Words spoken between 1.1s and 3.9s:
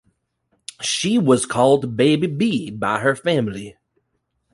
was called "Baby Bee" by her family.